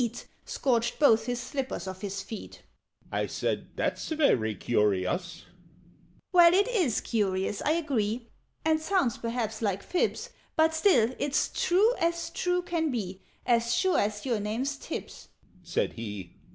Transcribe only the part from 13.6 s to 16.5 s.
sure as your name's Tibbs," said he.